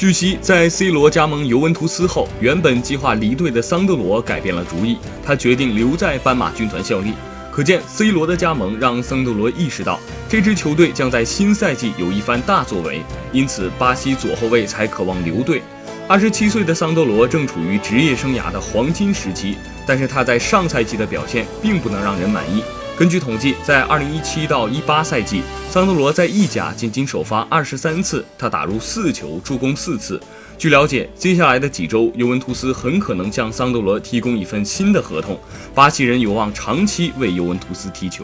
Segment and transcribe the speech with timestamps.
[0.00, 7.12] 据悉，在 C 罗加盟尤文图斯后，原本计划离队的桑德罗改变了主意，他决定留在斑马军团效力。
[7.52, 15.60] 可见，C 罗的加盟让桑德罗意识到这支球队将在新赛季有一番大作为，因此巴西左后卫才渴望留队。
[16.08, 22.62] 二十七岁的桑德罗正处于职业生涯的黄金时期，但是他在上赛季的表现并不能让人满意。
[23.00, 25.40] 根据统计，在二零一七到一八赛季，
[25.70, 30.20] 桑德罗在意甲仅仅首发二十三次，他打入四球，助攻四次。
[30.58, 35.40] 据了解，接下来的几周，尤文图斯很可能向桑德罗提供一份新的合同，
[35.74, 38.22] 巴西人有望长期为尤文图斯踢球。